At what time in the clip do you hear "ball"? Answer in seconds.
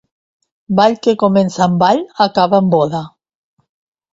0.79-0.95, 1.83-2.01